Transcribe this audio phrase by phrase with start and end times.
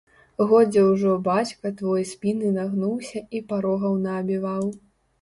[0.51, 4.65] Годзе ўжо бацька твой спіны нагнуўся і парогаў наабіваў.